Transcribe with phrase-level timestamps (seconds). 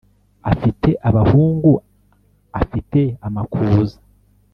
[0.51, 1.71] afite abahungu
[2.61, 3.97] afite amakuza